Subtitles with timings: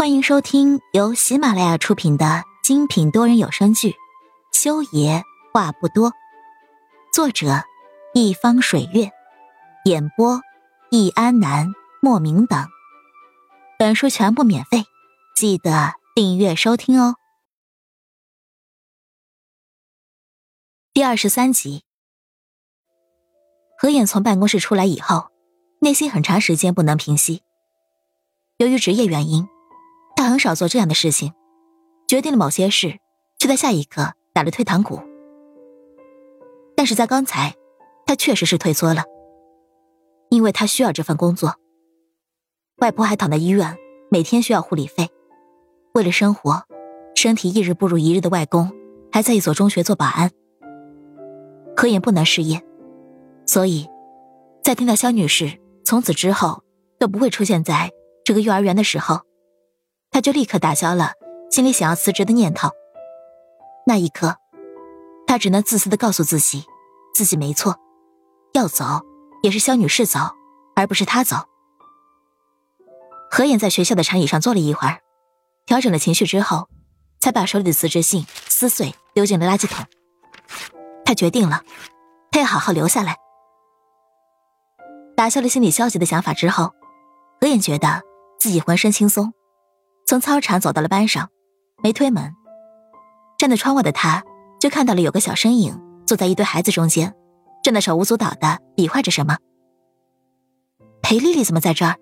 [0.00, 3.90] 欢迎收听由喜马拉雅出品的精品多人有声剧
[4.50, 5.22] 《修爷
[5.52, 6.10] 话不多》，
[7.12, 7.64] 作者：
[8.14, 9.10] 一方水月，
[9.84, 10.40] 演播：
[10.90, 11.68] 易安南、
[12.00, 12.66] 莫名等。
[13.78, 14.84] 本书全部免费，
[15.36, 17.16] 记得订阅收听哦。
[20.94, 21.84] 第二十三集，
[23.76, 25.30] 何眼从办公室出来以后，
[25.82, 27.42] 内心很长时间不能平息。
[28.56, 29.46] 由于职业原因。
[30.20, 31.32] 他很少做这样的事情，
[32.06, 32.98] 决定了某些事，
[33.38, 35.00] 却在下一刻打了退堂鼓。
[36.76, 37.54] 但是在刚才，
[38.04, 39.04] 他确实是退缩了，
[40.28, 41.54] 因为他需要这份工作。
[42.82, 43.78] 外婆还躺在医院，
[44.10, 45.08] 每天需要护理费。
[45.94, 46.64] 为了生活，
[47.14, 48.70] 身体一日不如一日的外公
[49.10, 50.30] 还在一所中学做保安。
[51.74, 52.62] 何言不能失业，
[53.46, 53.88] 所以，
[54.62, 56.62] 在听到肖女士从此之后
[56.98, 57.90] 都不会出现在
[58.22, 59.22] 这个幼儿园的时候。
[60.10, 61.12] 他就立刻打消了
[61.50, 62.70] 心里想要辞职的念头。
[63.86, 64.36] 那一刻，
[65.26, 66.64] 他只能自私的告诉自己，
[67.14, 67.76] 自己没错，
[68.52, 68.84] 要走
[69.42, 70.18] 也是肖女士走，
[70.76, 71.36] 而不是他走。
[73.30, 75.00] 何妍在学校的长椅上坐了一会儿，
[75.66, 76.68] 调整了情绪之后，
[77.20, 79.86] 才把手里的辞职信撕碎丢进了垃圾桶。
[81.04, 81.62] 他决定了，
[82.30, 83.16] 他要好好留下来。
[85.16, 86.72] 打消了心里消极的想法之后，
[87.40, 88.02] 何妍觉得
[88.38, 89.32] 自己浑身轻松。
[90.10, 91.30] 从操场走到了班上，
[91.84, 92.34] 没推门。
[93.38, 94.24] 站在窗外的他，
[94.58, 97.14] 就看到了有个小身影坐在一堆孩子中间，
[97.62, 99.38] 正在手舞足蹈的比划着什么。
[101.00, 101.94] 裴丽丽怎么在这儿？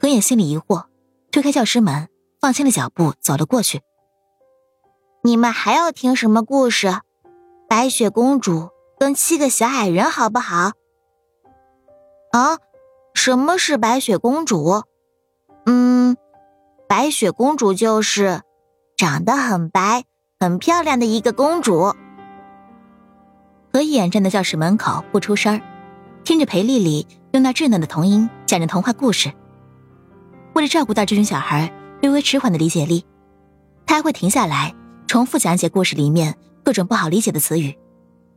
[0.00, 0.84] 何眼心里疑惑，
[1.32, 2.08] 推开教师门，
[2.40, 3.80] 放轻了脚步走了过去。
[5.24, 7.00] 你们还要听什么故事？
[7.68, 10.70] 白雪公主跟七个小矮人，好不好？
[12.30, 12.58] 啊，
[13.12, 14.84] 什么是白雪公主？
[16.88, 18.42] 白雪公主就是
[18.96, 20.04] 长得很白、
[20.38, 21.94] 很漂亮的一个公主。
[23.72, 25.60] 何眼站在教室门口不出声
[26.24, 29.32] 听着裴丽丽用那稚嫩的童音讲着童话故事。
[30.54, 33.04] 为了照顾到这群小孩略微迟缓的理解力，
[33.84, 34.74] 他还会停下来
[35.06, 37.76] 重复讲解故事里面各种不好理解的词语，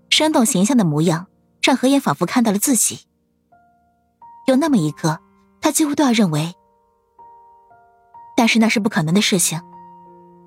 [0.10, 1.28] 生动形象的模样
[1.62, 3.02] 让何眼仿佛看到了自己。
[4.48, 5.20] 有那么一刻，
[5.62, 6.54] 他几乎都要认为。
[8.40, 9.60] 但是那是不可能的事情。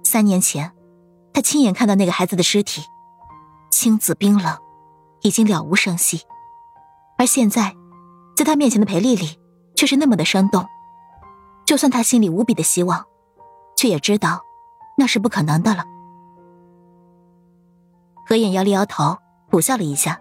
[0.02, 0.72] 三年前，
[1.34, 2.80] 他亲眼看到那个孩子的尸体，
[3.70, 4.56] 青紫冰冷，
[5.20, 6.22] 已经了无声息。
[7.18, 7.76] 而现在，
[8.34, 9.38] 在他面前的裴丽丽
[9.76, 10.64] 却是那么的生动。
[11.66, 13.04] 就算他心里无比的希望，
[13.76, 14.40] 却也知道
[14.96, 15.84] 那是不可能的了。
[18.26, 19.18] 何眼摇了摇头，
[19.50, 20.18] 苦笑了一下，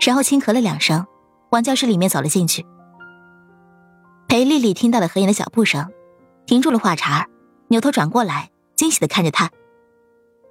[0.00, 1.06] 然后轻咳了两声，
[1.50, 2.66] 往教室里面走了进去。
[4.26, 5.88] 裴丽丽听到了何眼的脚步声。
[6.46, 7.26] 停住了话茬，
[7.68, 9.50] 扭头转过来，惊喜的看着他。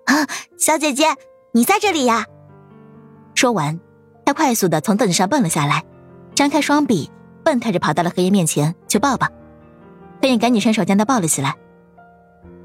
[0.06, 1.06] 啊，小姐姐，
[1.54, 2.26] 你在这里呀！
[3.34, 3.80] 说完，
[4.26, 5.84] 他快速的从凳子上蹦了下来，
[6.36, 7.10] 张开双臂，
[7.44, 9.28] 蹦跳着跑到了何言面前，求抱抱。
[10.22, 11.56] 何言赶紧伸手将他抱了起来。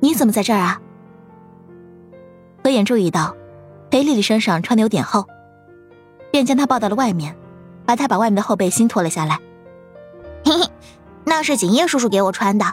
[0.01, 0.81] 你怎么在这儿啊？
[2.65, 3.37] 何言注意到，
[3.91, 5.27] 裴丽丽身上穿的有点厚，
[6.31, 7.37] 便将她抱到了外面，
[7.87, 9.39] 把她把外面的厚背心脱了下来。
[10.45, 10.67] 嘿嘿，
[11.25, 12.67] 那是景叶叔叔给我穿的。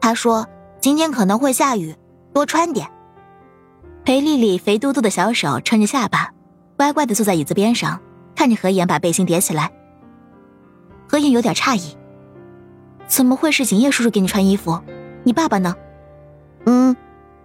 [0.00, 0.46] 他说
[0.80, 1.94] ：“今天可能会下雨，
[2.32, 2.88] 多穿点。”
[4.04, 6.32] 裴丽丽肥嘟嘟的小手撑着下巴，
[6.76, 8.00] 乖乖的坐在椅子边上，
[8.34, 9.70] 看着何言把背心叠起来。
[11.06, 11.96] 何言有点诧异
[13.06, 14.80] ：“怎么会是景叶叔叔给你穿衣服？
[15.24, 15.76] 你爸爸呢
[16.64, 16.96] ？”“嗯，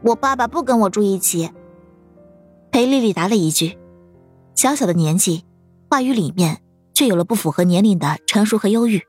[0.02, 1.52] 我爸爸不跟我住一起。”
[2.72, 3.78] 裴丽丽答了一句，
[4.56, 5.44] 小小的年纪，
[5.90, 6.62] 话语里面
[6.94, 9.02] 却有了不符合年龄的成熟和忧郁。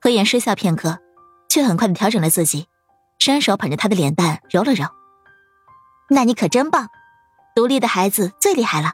[0.00, 0.98] 何言失笑片刻。
[1.48, 2.66] 却很快的调整了自己，
[3.18, 4.84] 伸手捧着他的脸蛋揉了揉。
[6.10, 6.88] 那你可真棒，
[7.54, 8.92] 独立的孩子最厉害了。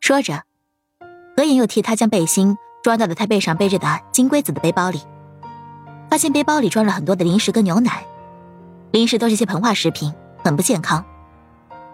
[0.00, 0.42] 说着，
[1.36, 5.00] 何影又替他将背心装到了他背上背着的金龟子的背包里，
[6.10, 8.06] 发现背包里装了很多的零食跟牛奶，
[8.92, 10.12] 零食都是些膨化食品，
[10.44, 11.04] 很不健康。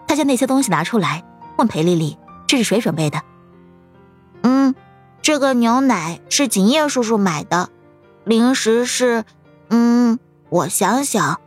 [0.07, 1.23] 他将那些东西拿出来，
[1.57, 3.21] 问裴丽丽：“这是谁准备的
[4.43, 4.75] ？”“嗯，
[5.21, 7.69] 这个牛奶是景叶叔叔买的。”
[8.23, 9.25] 零食是，
[9.69, 10.19] 嗯，
[10.49, 11.41] 我想想，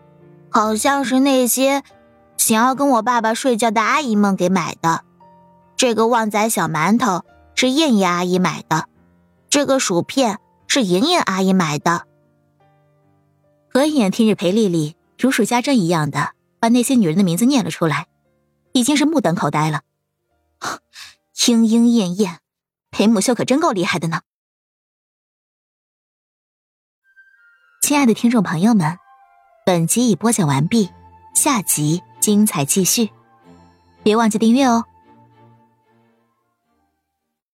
[0.50, 1.82] 好像是那些
[2.36, 5.04] 想要跟我爸爸睡觉的阿姨们给买的。
[5.76, 7.24] 这个旺仔小馒头
[7.54, 8.88] 是燕燕阿姨买的，
[9.48, 12.06] 这个薯片是莹莹阿姨买的。
[13.72, 18.06] 何眼听着裴丽丽如数家珍一样的把那些女人的名字念了出来，
[18.72, 19.82] 已经是目瞪口呆了。
[21.46, 22.38] 莺莺燕燕，
[22.90, 24.20] 裴母秀可真够厉害的呢。
[27.84, 28.96] 亲爱的听众朋友们，
[29.66, 30.88] 本集已播讲完毕，
[31.34, 33.10] 下集精彩继续，
[34.02, 34.86] 别忘记订阅哦。